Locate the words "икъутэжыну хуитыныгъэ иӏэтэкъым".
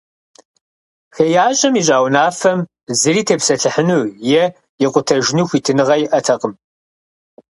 4.85-6.53